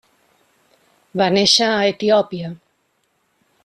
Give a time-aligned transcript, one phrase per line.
[1.23, 2.53] Va néixer a Etiòpia.